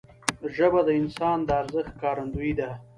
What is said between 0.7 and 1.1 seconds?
د